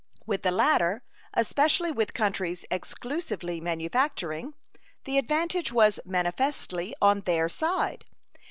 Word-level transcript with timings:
With 0.25 0.41
the 0.41 0.49
latter, 0.49 1.03
especially 1.35 1.91
with 1.91 2.15
countries 2.15 2.65
exclusively 2.71 3.61
manufacturing, 3.61 4.55
the 5.03 5.19
advantage 5.19 5.71
was 5.71 5.99
manifestly 6.03 6.95
on 7.03 7.19
their 7.21 7.47
side. 7.47 8.05